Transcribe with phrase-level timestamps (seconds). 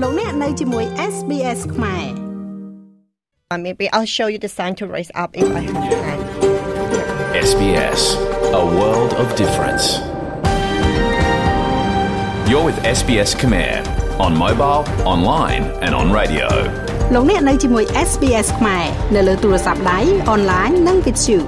[0.00, 2.06] លោកអ្នកនៅជាមួយ SBS ខ្មែរ
[3.66, 6.22] Maybe I'll show you the sign to raise up if I have time.
[7.48, 8.00] SBS,
[8.62, 9.84] a world of difference.
[12.48, 13.72] You're with SBS Khmer
[14.24, 14.82] on mobile,
[15.14, 16.48] online, and on radio.
[17.14, 20.00] លោកអ្នកនៅជាមួយ SBS ខ្មែរនៅលើទូរស័ព្ទដៃ
[20.30, 21.38] អនឡាញនិងវិទ្យុ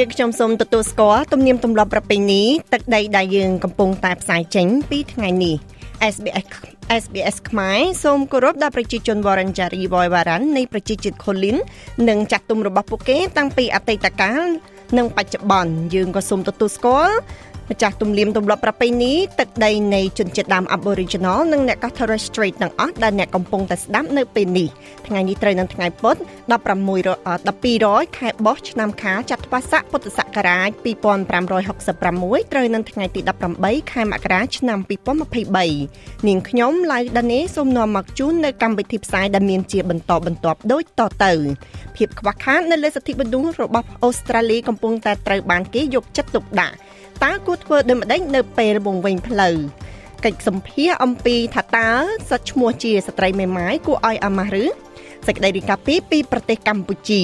[0.00, 2.42] ជាខ្ញុំសូមទទួលស្គាល់ទំនៀមទម្លាប់ប្រពៃណី
[2.72, 5.56] ទឹកដីដែលយើងកំពុងតែផ្សាយចេញពីថ្ងៃនេះ
[6.14, 6.46] SBS
[7.02, 11.56] SBS ខ្មែរសូមគោរពដល់ប្រជាជន Wurundjeri Woiwurrung នៃប្រជាជាតិ Kulin
[12.08, 14.46] និងចាស់ទុំរបស់ពួកគេតាំងពីអតីតកាល
[14.98, 17.16] និងបច្ចុប្បន្នយើងក៏សូមទទួលស្គាល់
[17.70, 24.68] ម្ចាស់ទំនៀមទម្លាប់ប្រពៃណីទឹកដីនៃជនជាតិដើម Aboriginal និងអ្នកកោះ Torres Strait ទាំងអស់ដែលអ្នកកំពុងតែស្ដាប់នៅពេលនេះ
[25.06, 26.18] ថ្ងៃនេះត្រូវនឹងថ្ងៃពុធ16
[27.36, 33.20] 1200ខែបោះឆ្នាំខាលចត្វាស័កពុទ្ធសករាជ2566ត្រូវនឹងថ្ងៃទី
[33.56, 34.78] 18ខែមករាឆ្នាំ
[35.54, 41.32] 2023នាងខ្ញុំឡៅដានេសូមនាំមកជូននៅកម្មវិធីផ្សាយដែលមានជាបន្តបន្ទាប់ដូចតទៅ
[41.96, 46.76] ភាពខ្វះខាតនៅលើសិទ្ធិមនុស្សរបស់អូស្ត្រាលីកំពុងតែត្រូវបានគេយកចិត្តទុកដាក់
[47.24, 49.56] តើគួរធ្វើដូចម្ដេចនៅពេលវង្វេងផ្លូវ
[50.24, 51.90] កិច្ចសម្ភារអំពីថាតើ
[52.30, 54.64] សិទ្ធឈ្មោះជាស្ត្រីមេម៉ាយគួរឲ្យអាម៉ាស់ឬ
[55.26, 57.22] សេចក្តីរីកាពីពីប្រទេសកម្ពុជា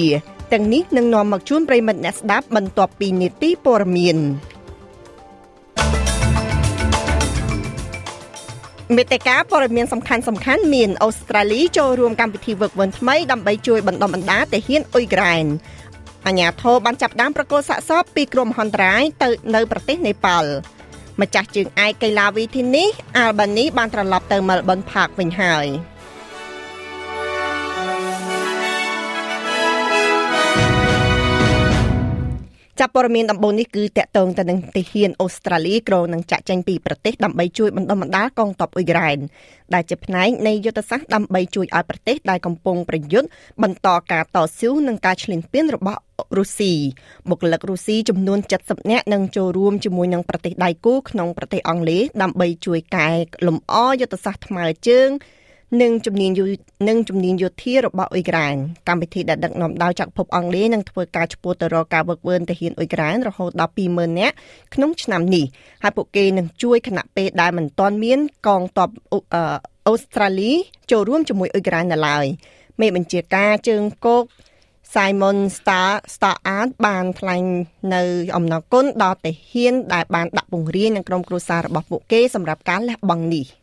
[0.53, 4.17] ទាំងនេះនឹងនាំមកជូនប្រិមិត្តអ្នកស្ដាប់បន្ទាប់ពីនីតិព័រមាន
[8.97, 15.45] មេតិកាព័ត៌មានសំខាន់សំខាន់មានអូស្ត្រាលីចូលរួមកម្មវិធីវឹកវិនថ្មីដើម្បីជួយបណ្ដុំបណ្ដាទាហានអ៊ុយក្រែន
[16.27, 20.49] អាញាធរបានចាប់ផ្ដើមប្រកួតសាកសពពីក្រុមហន្តរាយទៅនៅប្រទេសនេប៉ាល់
[21.21, 25.67] ម្ចាស់ជើងឯកកីឡាវីធីនេះអាល់បានីបានត្រឡប់ទៅមែលប៊នផាកវិញហើយ។
[32.79, 39.17] ចាប់ព័ត៌មានដំបូងនេះគឺតកតងទៅនឹងទាហានអូស្ត្រាលីក្រនឹងចាក់ចេញពីប្រទេសដើម្បីជួយបណ្ដុំបណ្ដាលកងទ័ពអ៊ុយក្រែន
[39.73, 43.29] ដែលជាផ្នែកនៃយុទ្ធសាស្ត្រដើម្បីជួយឲ្យប្រទេសដែលកំពុងប្រយុទ្ធ
[43.63, 45.99] បន្តការតស៊ូនឹងការឈ្លានពានរបស់
[46.37, 46.73] រុស្ស៊ី
[47.29, 53.09] បុគ្គលិករុស្ស៊ីចំនួន70នាក់នឹងចូលរួមជាមួយនឹងប្រទេសដៃគូក្នុងប្រទេសអង់គ្លេសដើម្បីជួយកែ
[53.47, 55.09] លម្អយុទ្ធសាស្ត្រថ្មើរជើង
[55.81, 56.31] និងជំនាញ
[56.89, 58.55] និងជំនាញយោធារបស់អ៊ុយក្រែន
[58.87, 64.35] កម្មវិធីដែលដឹកនាំដោយចក្រភពអង់គ្លេសនឹងធ្វើការឈ្មោះទៅរកការវឹកវើទាហានអ៊ុយក្រែនរហូតដល់20000នាក់
[64.73, 65.45] ក្នុងឆ្នាំនេះ
[65.83, 68.89] ហើយពួកគេនឹងជួយគណៈពេលដែលមិនទាន់មានកងទ័ព
[69.87, 70.51] អូស្ត្រាលី
[70.91, 72.25] ចូលរួមជាមួយអ៊ុយក្រែននៅឡើយ
[72.81, 74.23] មេបញ្ជាការជើងគោក
[74.93, 77.43] Simon Star Star Art បានថ្លែង
[77.95, 78.03] នៅ
[78.35, 83.47] អំណរគុណដល់ទាហានដែលបានដាក់ពង្រាយនឹងក្រុមគ្រួសាររបស់ពួកគេសម្រាប់ការលះបង់នេះ។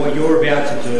[0.00, 0.98] What you're about to do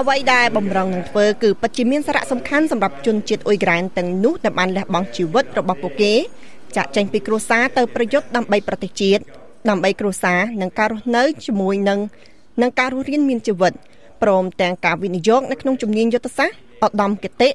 [0.00, 6.14] អ្វីដែលបំរុងនឹងធ្វើគឺពិតជាមានសារៈសំខាន់សម្រាប់ជនជាតិអ៊ុយក្រែនទាំងនោះដែលបានលះបង់ជីវិតរបស់ពួកគេ
[6.76, 9.22] ចាក់ចេញពីគ្រួសារទៅប្រយុទ្ធដើម្បីប្រទេសជាតិ
[9.70, 11.98] ដើម្បីគ្រួសារនិងការរស់នៅជាមួយនឹង
[12.62, 13.72] នឹងការរស់រានមានជីវិត
[14.22, 17.48] ព្រមទាំងការវិនិយោគនៅក្នុងជំនាញយុទ្ធសាស្ត្រឧត្តមគតិ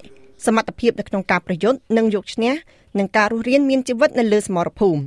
[0.45, 2.53] សមត្ថភាពនៅក្នុងការប្រយុទ្ធនិងយកឈ្នះ
[2.99, 5.01] នឹងការរស់រានមានជីវិតនៅលើសមរភូមិ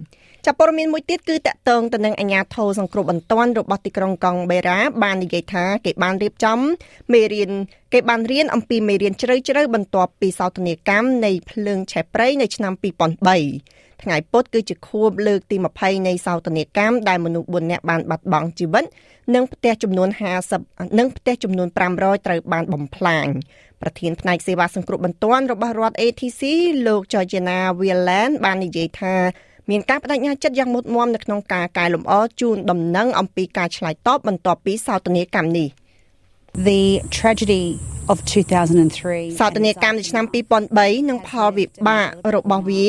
[0.44, 6.58] ចាប់ព័ត៌មានមួយទៀតគឺតកតងទៅនឹងអាញាធរសង្គ្រោះបន្ទាន់របស់ទីក្រុងកង់បេរ៉ាបាននិយាយថាគេបានរៀបចំ
[7.12, 7.50] មេរៀន
[7.92, 12.72] គេបានរៀនអំពីមេរៀនជ្រៅជ្រៅបន្ទាប់ពីសោតនីកម្មនៃភ្លើងឆេះព្រៃនៅឆ្នាំ
[13.38, 18.84] 2003ថ្ងៃពុធគឺជាខួបលើកទី20នៃសោតនីកម្មដែលមនុស្ស4នាក់បានបាត់បង់ជីវិត
[19.34, 20.08] និងផ្ទះចំនួន
[20.54, 23.28] 50និងផ្ទះចំនួន500ត្រូវបានបំផ្លាញ
[23.82, 26.42] ប្រធានផ្នែកសេវាសង្គ្រោះបន្ទាន់របស់រដ្ឋ ATC
[26.86, 29.14] លោក Georgina Whelan បាននិយាយថា
[29.70, 35.68] មានការបដិញ្ញាចិត្តយ៉ាងមុតមមនៅក្នុងការកែលម្អជូនដំណឹងអំពីការឆ្លើយតបបន្ទាប់ពីសោតនីកម្មនេះ
[36.56, 37.78] The tragedy
[38.08, 40.24] of 2003សោតនីកម្មនៅឆ្នាំ
[40.66, 42.86] 2003និងផលវិបាករបស់វា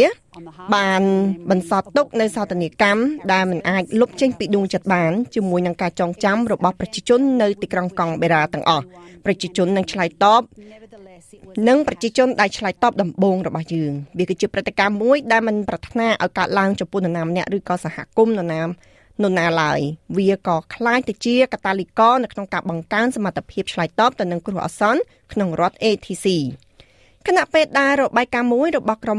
[0.75, 1.01] បាន
[1.49, 3.01] បន្សល់ទុកនៅសោតនីកម្ម
[3.33, 8.85] ដែលមិនអាចលុបចេញពីដួងចិត្តបានជាមួយនឹងការចងចាំរបស់ប្រជាជននៅទីក្រុងកង់បេរ៉ាទាំងអស់
[9.25, 10.41] ប្រជាជននឹងឆ្លើយតប
[11.67, 18.61] និងប្រជាជនដែលឆ្លើយតបដំបូងរបស់យើងវាគឺជាព្រឹត្តិការណ៍មួយដែលមិនប្រាថ្នាឲ្យកើតឡើងចំពោះនរណាម្នាក់ឬក៏សហគមន៍នរណា
[19.22, 19.80] នរណាឡើយ
[20.16, 25.00] វាក៏คล้ายទៅជាកតាលីករនៅក្នុងការបង្កើនសមត្ថភាពឆ្លើយតបទៅនឹងគ្រោះអាសន្ន
[25.32, 26.26] ក្នុងរដ្ឋ ATC
[27.26, 29.18] គណៈពេទ្យដែលរបាយការណ៍មួយរបស់ក្រុម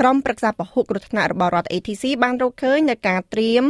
[0.00, 3.64] ក្រុមប្រឹក្សាពហុគ្រោះថ្នាក់របស់រដ្ឋ ATC បានរកឃើញនៅការត្រៀម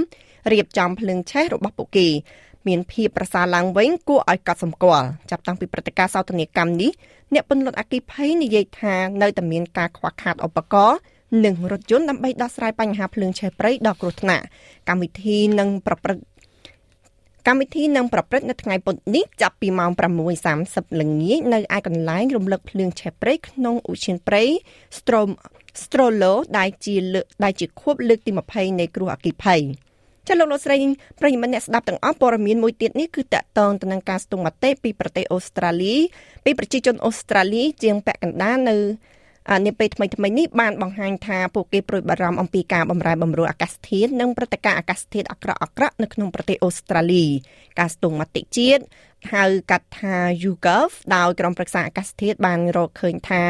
[0.52, 2.08] រៀបចំភ្លើងឆេះរបស់ពួកគេ
[2.69, 6.90] មានភាពប្រសើរឡើងវិញគួរឲ្យកត់សម្គាល់ចាប់តាំងពីព្រឹត្តិការណ៍សោកនាកម្មនេះ
[7.34, 10.99] អ្នកពន្លត់អគិភ័យនិយាយថានៅតែមានការខ្វះខាតឧបករណ៍
[11.45, 14.44] និងរថយន្តដើម្បីដោះស្រាយបញ្ហាភ្លើងឆេះព្រៃដ៏គ្រោះថ្នាក់
[14.89, 16.24] កម្មវិធីនឹងប្រព្រឹត្ត
[17.47, 19.91] កម្មវិធីនឹងប្រព្រឹត្តនៅថ្ងៃពុធនេះចាប់ពីម៉ោង
[20.45, 24.44] 6:30ល្ងាចនៅឯកន្លែងរំលឹកភ្លើងឆេះព្រៃក្នុងឧឈានព្រៃ
[24.97, 25.30] Strom
[25.81, 29.62] Strolo ដែលជាលើកដែលជាខួបលើកទី20នៃគ្រោះអគ្គិភ័យ
[30.27, 30.77] ចាលោកលោកស្រី
[31.19, 35.95] ប្រិយមិត្តអ្នកស្ដាប់ទាំងអស់ព័ត៌មានមួយទៀតនេះគឺតកតងទៅនឹងការស្ទង់មតិពីប្រទេសអូស្ត្រាលី
[36.45, 38.77] ពីប្រជាជនអូស្ត្រាលីជាងពាក់កណ្ដាលនៅ
[39.66, 47.25] នាពេលថ្មីថ្មីនេះបានបង្ហាញថាពួកគេប្រួយបារម្ភអំពីការបំរែបំរួលអាកាសធាតុនិងព្រឹត្តិការណ៍អាកាសធាតុអាក្រក់អាក្រក់នៅក្នុងប្រទេសអូស្ត្រាលី
[47.80, 48.84] ការស្ទង់មតិជាតិ
[49.34, 53.44] ហៅកាត់ថា YouGov ដោយក្រុមប្រឹក្សាអាកាសធាតុបានរកឃើញថា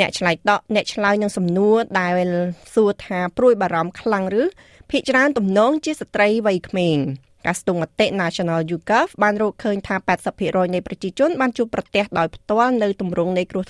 [0.00, 2.26] អ្នកឆ្លើយតបអ្នកឆ្លើយនឹងសំណួរដែល
[2.74, 4.42] សួរថាព្រួយបារម្ភខ្លាំងឬ
[4.90, 6.98] ភាគច្រើនទំនងជាស្ត្រីវ័យក្មេង
[7.46, 9.96] ការស្ទង់មតិ National YouGov បានរកឃើញថា
[10.34, 13.64] 80%នៃប្រជាជនបានជួបប្រទះដោយផ្ទាល់នៅទម្រង់នៃគ្រោះ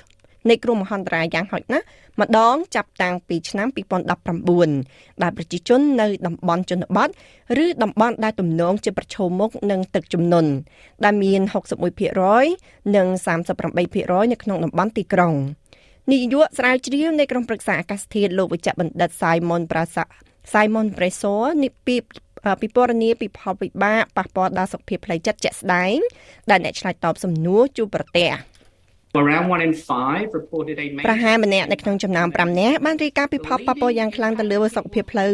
[0.49, 1.85] នៃគ្រោះមហន្តរាយយ៉ាងហោចណាស់
[2.21, 3.69] ម្ដងចាប់តាំងពីឆ្នាំ
[4.45, 7.09] 2019ដែលប្រជាជននៅតំបន់ជនបទ
[7.65, 10.51] ឬតំបន់ដែលទំនងជាប្រឈមមុខនឹងទឹកជំនន់
[11.05, 11.41] ដែលមាន
[12.19, 15.35] 61%និង38%នៅក្នុងតំបន់ទីក្រុង
[16.11, 20.05] នាយកស្រាវជ្រាវនៃក្រុមប្រឹក្សាអាកាសធាតុលោកវិជ្ជបណ្ឌិត Simon Prasa
[20.53, 21.97] Simon Preso នេះពី
[22.61, 25.97] ពិពណ៌នាពីផលវិបាកប៉ះពាល់ដល់សុខភាពផ្លូវចិត្តជាក់ស្ដែង
[26.51, 28.31] ដែលអ្នកឆ្លើយតបសំណួរជួបប្រទះ
[31.07, 35.33] ប្រហែលម្នាក់នៅក្នុងចំណោម5នាក់បានរាយការណ៍ពីផលប៉ះពាល់យ៉ាងខ្លាំងទៅលើសុខភាពផ្លូវ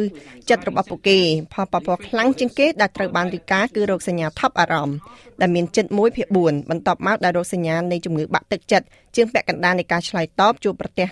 [0.49, 1.19] ចិត្តរបស់ពួកគេ
[1.53, 4.99] ផលប៉ះពាល់ខ្លាំងជាងគេដែលត្រូវបានរាយការណ៍គឺរោគសញ្ញាថប់អារម្មណ៍
[5.41, 8.87] ដែលមានជិត1ភាគ4បន្ទាប់មកដោយរោគសញ្ញានៃជំងឺបាក់ទឹកចិត្ត
[9.17, 11.09] ជាងពាក់កណ្ដាលនៃការឆ្លើយតបជួបប្រទះ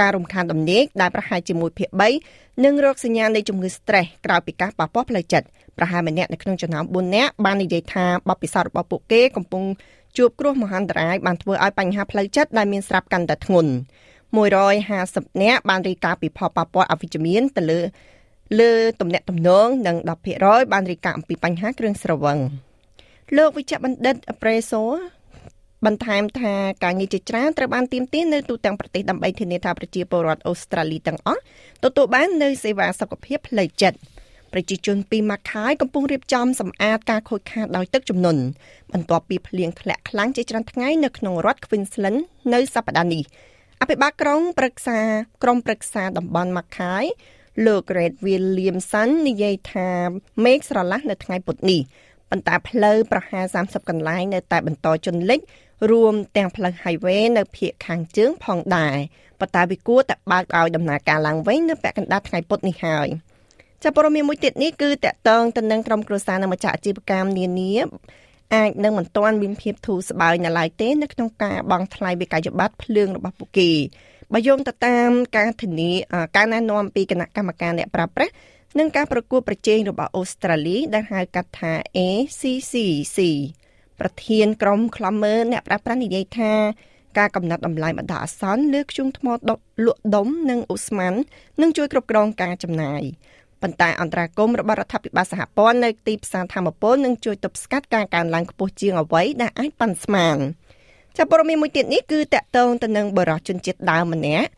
[0.00, 1.88] ការរំខានដំណេកដែលប្រហែលជាមួយភាគ
[2.26, 5.46] 3និងរោគសញ្ញានៃជំងឺ stress ក្រោយពីការប៉ះពាល់ផ្លូវចិត្ត
[5.78, 9.64] ប្រហែលម្នាក់នៅក្នុងចំណោម4នាក់បាននិយាយថាបបពិសោធន៍របស់ពួកគេកំពុង
[10.16, 13.72] ជួបគ្រោះមហន្តរាយបានធ្វើឲ្យបញ្ហាផ្លូវចិត្តដែលមានស្រាប់កាន់តែធ្ងន់
[14.56, 17.80] 150នាក់បានរាយការណ៍ពីផលប៉ះពាល់អវិជ្ជមានទៅលើ
[18.60, 19.96] លើទំនាក់ទំនងនិង
[20.34, 22.38] 10%បានរាយការណ៍អំពីបញ្ហាគ្រឿងស្រវឹង
[23.36, 24.82] លោកវិជ្ជបណ្ឌិតប្រេសូ
[25.86, 26.54] បន្ថែមថា
[26.84, 31.40] ការងារជាច្រើនត្រូវបានទៀមទានៅទូទាំងប្រទេសដើម្បីធានាថាប្រជាពលរដ្ឋអូស្ត្រាលីទាំងអស់
[31.84, 33.98] ទទួលបាននូវសេវាសុខភាពផ្លូវចិត្ត
[34.52, 38.42] ប្រជាជនពីម៉ាខាយកំពុងរៀបចំសម្អាតការខូចខាតដោយទឹកជំនន់
[38.92, 42.18] បន្ទាប់ពីភ្លៀងធ្លាក់ខ្លាំងជាច្រើនថ្ងៃនៅក្នុងរដ្ឋ Queensland
[42.52, 43.22] នៅសប្តាហ៍នេះ
[43.80, 44.98] អភិបាលក្រុងប្រឹក្សា
[45.42, 47.04] ក្រុមប្រឹក្សាតំបន់ម៉ាខាយ
[47.66, 49.90] លោក Red Williamson និយាយថា
[50.44, 51.80] មេឃស្រឡះនៅថ្ងៃពុធនេះ
[52.30, 55.40] ប៉ុន្តែផ្លូវប្រហែល30កន្លែងនៅតែបន្តជន់លិច
[55.90, 58.96] រួមទាំងផ្លូវ highway នៅភូមិខាងជើងផងដែរ
[59.40, 63.08] ប៉ុន្តែវាគួរតែបើកឲ្យដំណើរការឡើងវិញនៅពាក់កណ្ដាលថ្ងៃពុធនេះហើយ
[63.84, 67.72] ចាប់ព័ត៌មានមួយទៀតនេះគឺតកតងទៅនឹងក្រុមគ្រួសារនិងម្ចាស់អាជីវកម្មនានា
[68.54, 73.70] អាចនឹងមិនទាន់មានភាពធូរស្បើយនៅឡើយទេនៅក្នុងការបង់ថ្លៃវិក័យប័ត្រភ្លើងរបស់ពួកគេ
[74.32, 75.90] បើយោងទៅតាមការធានា
[76.36, 78.30] ការណែនាំពីគណៈកម្មការអ្នកប្រាស្រ័យ
[78.78, 83.18] និងការប្រកួតប្រជែងរបស់អូស្ត្រាលីដែលហៅកាត់ថា ACCC
[84.00, 86.52] ប្រធានក្រុមខ្លំមើលអ្នកប្រាស្រ័យនិយាយថា
[87.18, 91.14] ការកំណត់តម្លៃបណ្ដោះអាសន្នលើធ្យូងថ្មដុតលក់ដុំនិងអូស្មန်
[91.60, 93.02] នឹងជួយគ្រប់គ្រងការចំណាយ
[93.62, 100.38] ប៉ុន្តែអន្តរាគមរបស់រដ្ឋាភិបាលសហព័ន្ធនៅទីផ្សារធម្មពលនឹងជួយទប់ស្កាត់ការកើនឡើងខ្ពស់ជាងអ្វីដែលអាចប៉ាន់ស្មាន
[101.16, 104.48] ចាប់ព័ត៌មានមួយទៀតនេះគឺតកតងទៅនឹងបរិសុជនជាតិដើមម្នាក់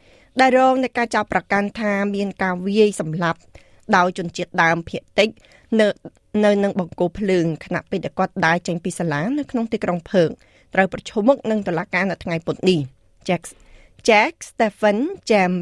[0.40, 3.38] ដែលរងនៃការចោទប្រកាន់ថាមានការវាយសម្លាប់
[3.96, 5.28] ដោយជនជាតិដើមភាគតិច
[5.81, 5.87] នៅ
[6.44, 10.31] នៅនឹងបង្គោលភ្លើងខណៈពេលដែលគាត់ដើរចេញពីសាលានៅក្នុងទីក្រុងភើក
[10.75, 12.81] ត្រូវប្រឈមមុខនឹងតុលាការនៅថ្ងៃពុធនេះ
[13.28, 13.43] Jack
[14.08, 14.99] Jack Stephen
[15.31, 15.52] Jam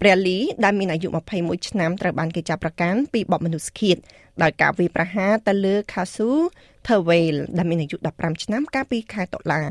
[0.00, 1.08] ព្រះលីដែលមានអាយុ
[1.38, 3.96] 21ឆ្នាំត្រូវបានគេចាប់ប្រកាន់ពីបទមនុស្សឃាត
[4.42, 6.30] ដោយការវាយប្រហារទៅលើ Kasu
[6.86, 9.62] Thawel ដែលមានអាយុ15ឆ្នាំកាលពីខែតុលា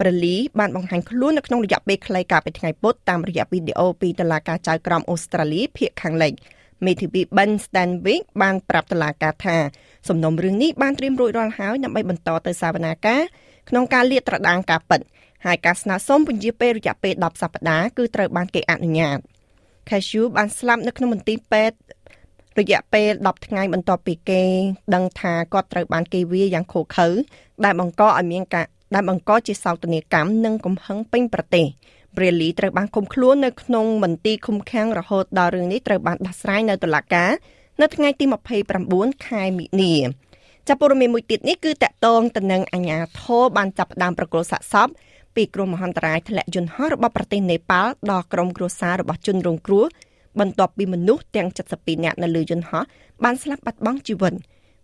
[0.00, 6.32] ព្រះលីបានបង្ហាញខ្លួននៅក្នុងរយៈពេលខ្លីកាលពីថ្ងៃពុធតាមរយៈវីដេអូពីតុលាការចៅក្រមអូស្ត្រាលីភាគខាងលិច
[6.86, 9.56] មេធាវី Ben Stanwyck បានប្រាប់តុលាការថា
[10.08, 13.22] សំណុំរឿងនេះបានត្រៀមរួចរាល់ហើយដើម្បីបន្តទៅសវនាការ
[13.68, 15.00] ក្នុងការលាតត្រដាងការពិត។
[15.46, 19.18] ហើយការស្នើសុំពន្យាពេលរយៈពេល10សប្តាហ៍គឺត្រូវបានគេអនុញ្ញាត
[19.88, 21.76] Cashew បានស្លាប់នៅក្នុងមន្ទីរពេទ្យ
[22.58, 24.42] រយៈពេល10ថ្ងៃបន្ទាប់ពីគេ
[24.94, 27.08] ដឹងថាគាត់ត្រូវបានគេវាយយ៉ាងឃោឃៅ
[27.64, 31.66] ដែលបង្កឲ្យមានការដែលបង្កជាសោកនាកម្មនិងកំហឹងពេញប្រទេស
[32.16, 37.30] ព្រាលីត្រូវបានឃុំខ្លួននៅក្នុងមន្ទីរឃុំឃាំងរហូតដល់រឿងនេះត្រូវបានដោះស្រាយនៅតុលាការ
[37.80, 38.24] នៅថ្ងៃទី
[38.74, 39.94] 29ខែមិនិនា
[40.68, 44.88] ចាប់ព័ត៌មានមួយទៀតនេះគឺតកតងទៅនឹងអាញាធរបានចាប់ផ្ដើមប្រកល់សាកសព
[45.34, 49.84] ពីគ្រោះមហន្តរាយធ្លាក់យន្តហោះរបស់ប្រទេសនេប៉ាល់ដល់ក្រុមគ្រួសាររបស់ជនរងគ្រោះ
[50.40, 52.84] បន្ទាប់ពីមនុស្សទាំង72នាក់នៅលើយន្តហោះ
[53.24, 54.34] បានស្លាប់បាត់បង់ជីវិត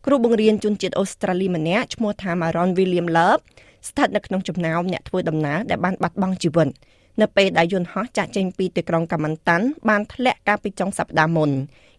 [0.06, 3.42] គ្រូបង្រៀនជនជាតិអូស្ត្រាលីម្នាក់ឈ្មោះថា Maron William Love
[3.88, 6.68] ស្ថិតនៅក្នុងចំណោមអ្នកធ្វើដំណើរដែលបានបាត់បង់ជីវិត
[7.20, 11.50] នៅពេលដែលយន្តហោះចាក់ចេញពីទីក្រុងកាម៉ាន់តាន់បានធ្លាក់កាលពីចុងសប្តាហ៍មុន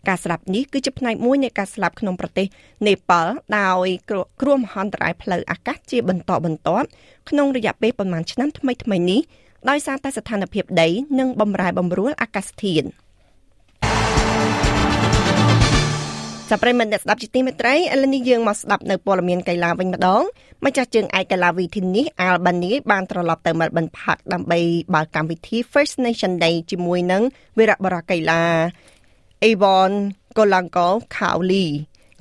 [0.08, 2.48] ការស្លាប់នេះគឺជាផ្នែកមួយនៃការស្លាប់ក្នុងប្រទេស
[2.88, 6.88] នេប៉ាល់ដោយគ្រោះមហន្តរាយផ្លូវអាកាសជាបន្តបន្ទាប់
[7.30, 9.22] ក្នុងរយៈពេលប្រមាណឆ្នាំថ្មីៗនេះ
[9.70, 12.88] ដោយសារតែស្ថានភាពដី និងបំរែបំរួលអាកាសធាតុ
[16.52, 20.24] ចាប់ប្រិមត្តអ្នកស្ដាប់ជាទីមេត្រីឥឡូវនេះយើងមកស្ដាប់នៅព័ត៌មានកីឡាវិញម្ដង
[20.66, 24.60] ម្ចាស់ជើងឯកកីឡាវិធីនេះ Albany បានត្រឡប់ទៅ Melbourne Park ដើម្បី
[24.94, 27.24] បើកកម្មវិធី First Nation Day ជាមួយនឹង
[27.58, 28.42] វីរបុរសកីឡា
[29.50, 29.92] Avon
[30.38, 31.66] Golangol Khawli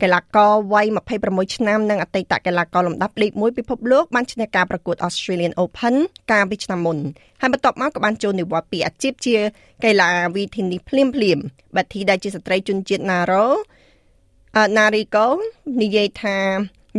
[0.03, 0.87] កីឡាករវ័យ
[1.23, 5.95] 26ឆ្នាំនិងអតីតកីឡាករលំដាប់លេខ1ពិភពលោកបានឈ្នះការប្រកួត Australian Open
[6.33, 6.99] កាលពីឆ្នាំមុន
[7.41, 9.37] ហើយបន្ទាប់មកក៏បានចូលនិវត្តន៍ពីអាជីពជា
[9.85, 11.39] កីឡាវិធីនេះភ្លាមភ្លាម
[11.77, 13.47] បាទីដែលជាស្ត្រីជនជាតិ Naro
[14.77, 15.29] ណារីកូ
[15.83, 16.39] និយាយថា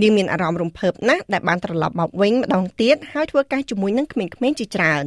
[0.01, 5.05] យើងមានអារម្មណ៍រំភើបណាស់ដែលបានត្រឡប់មកវិញម្ដងទៀតហើយធ្វើការជាមួយនឹងក្មេងៗជាច្រើន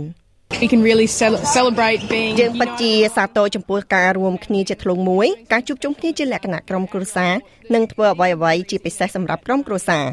[0.63, 1.09] We can really
[1.57, 7.33] celebrate being យើងពិតជាសាទរចំពោះការរួមគ្នាជាធ្លុងមួយការជួបជុំគ្នាជាលក្ខណៈក្រុមគ្រួសារ
[7.75, 10.05] និងធ្វើអ្វីៗជាពិសេសសម្រាប់ក្រុមគ្រួសារ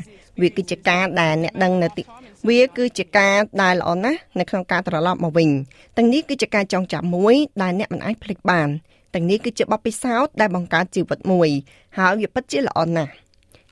[0.41, 2.03] វាគឺជាការដែលអ្នកដឹងនៅទី
[2.49, 5.49] វាគឺជាការដែលល្អណាស់នៅក្នុងការត្រឡប់មកវិញ
[5.97, 8.69] ទាំងនេះគឺជាការចងចាំមួយដែលអ្នកមិនអាចភ្លេចបាន
[9.13, 11.49] ទាំងនេះគឺជាបទពិសោធន៍ដែលបង្កើតជីវិតមួយ
[11.97, 13.11] ហើយវាពិតជាល្អណាស់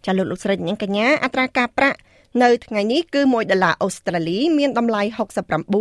[0.05, 1.97] ចាលោកលោកស្រីនិងកញ្ញាអត្រាការប្រាក់
[2.43, 5.01] នៅថ្ងៃនេះគឺ1ដុល្លារអូស្ត្រាលី មានតម្លៃ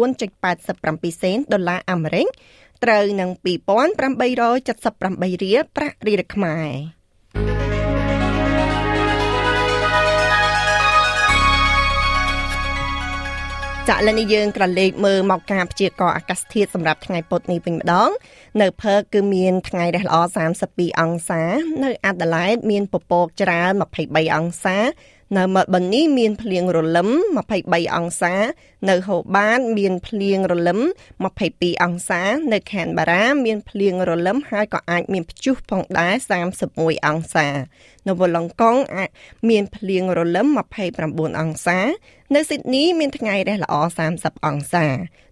[0.06, 2.26] 69.87សេនដុល្លារអាមេរិក
[2.84, 6.68] ត្រូវនឹង2878រៀលប្រាក់រៀលខ្មែរ
[13.90, 18.10] ចាក់លនេះយើងក្រឡេកមើលមកការព្យាករណ៍អាកាសធាតុសម្រាប់ថ្ងៃពុធនេះវិញម្ដង
[18.60, 20.16] នៅផឺគឺមានថ្ងៃរះល្អ
[20.60, 21.42] 32អង្សា
[21.84, 23.72] នៅអាដាលេដមានពពកច្រើន
[24.02, 24.76] 23អង្សា
[25.36, 27.08] នៅម៉ាល់ប៊ននេះមានភ្លៀងរលឹម
[27.52, 28.34] 23អង្សា
[28.88, 30.80] នៅហូបាតមានភ្លៀងរលឹម
[31.30, 32.22] 22អង្សា
[32.52, 36.14] នៅខេនបារ៉ាមានភ្លៀងរលឹមហើយក៏អាចមានព្យុះផងដែរ
[36.60, 37.48] 31អង្សា
[38.08, 39.10] នៅវឡុងកុងអាច
[39.48, 40.46] មានភ្លៀងរលឹម
[40.92, 41.78] 29អង្សា
[42.32, 43.74] នៅស៊ីដនីមានថ្ងៃរះល្អ
[44.12, 44.86] 30អង្សា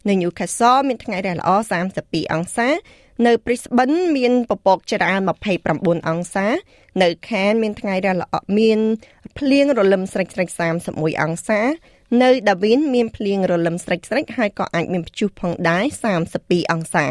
[0.08, 1.50] នៅ Newcastle មានថ្ងៃរះល្អ
[1.92, 2.68] 32អង្សា
[3.26, 5.20] នៅ Brisbane មានពពកច្រើន
[5.64, 6.46] 29អង្សា
[7.02, 8.80] នៅ Cairns មានថ្ងៃរះល្អមាន
[9.38, 10.49] ភ្លៀងរលឹមស្រិចស្រិច
[10.87, 11.61] 31អង្សា
[12.22, 15.84] នៅ Darwin មានភ្លៀងរលឹមស្រិចស្រិចហើយក៏អាចមានព្យុះផងដែរ
[16.28, 17.06] 32អង្សា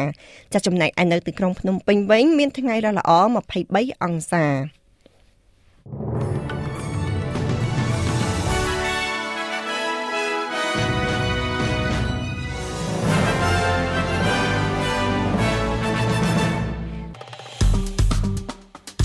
[0.52, 3.10] ចាចំណែកឯនៅទីក្រុងភ្នំពេញវិញមានថ្ងៃរះល្អ
[3.58, 4.46] 23អង្សា
[5.94, 6.51] thank you